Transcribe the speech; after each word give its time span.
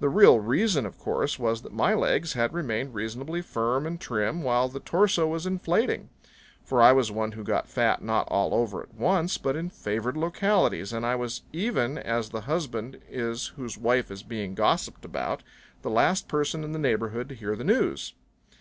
The 0.00 0.08
real 0.08 0.40
reason 0.40 0.84
of 0.86 0.98
course 0.98 1.38
was 1.38 1.62
that 1.62 1.72
my 1.72 1.94
legs 1.94 2.32
had 2.32 2.52
remained 2.52 2.94
reasonably 2.96 3.40
firm 3.42 3.86
and 3.86 4.00
trim 4.00 4.42
while 4.42 4.68
the 4.68 4.80
torso 4.80 5.28
was 5.28 5.46
inflating. 5.46 6.08
For 6.64 6.82
I 6.82 6.90
was 6.90 7.12
one 7.12 7.30
who 7.30 7.44
got 7.44 7.68
fat 7.68 8.02
not 8.02 8.26
all 8.28 8.54
over 8.54 8.82
at 8.82 8.92
once 8.92 9.38
but 9.38 9.54
in 9.54 9.70
favored 9.70 10.16
localities. 10.16 10.92
And 10.92 11.06
I 11.06 11.14
was 11.14 11.42
even 11.52 11.96
as 11.96 12.30
the 12.30 12.40
husband 12.40 13.02
is 13.08 13.52
whose 13.54 13.78
wife 13.78 14.10
is 14.10 14.24
being 14.24 14.56
gossiped 14.56 15.04
about 15.04 15.44
the 15.82 15.90
last 15.90 16.26
person 16.26 16.64
in 16.64 16.72
the 16.72 16.78
neighborhood 16.80 17.28
to 17.28 17.36
hear 17.36 17.54
the 17.54 17.62
news. 17.62 18.14